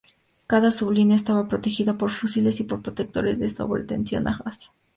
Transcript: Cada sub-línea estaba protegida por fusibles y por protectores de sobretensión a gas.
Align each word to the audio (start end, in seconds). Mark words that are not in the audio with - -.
Cada 0.47 0.71
sub-línea 0.71 1.15
estaba 1.15 1.47
protegida 1.47 1.95
por 1.95 2.09
fusibles 2.09 2.59
y 2.59 2.63
por 2.63 2.81
protectores 2.81 3.37
de 3.37 3.51
sobretensión 3.51 4.27
a 4.27 4.39
gas. 4.43 4.71